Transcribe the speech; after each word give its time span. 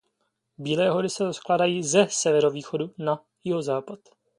Bílé 0.57 0.89
hory 0.89 1.09
se 1.09 1.23
rozkládají 1.23 1.83
ze 1.83 2.07
severovýchodu 2.09 2.93
na 2.97 3.23
jihozápad. 3.43 3.99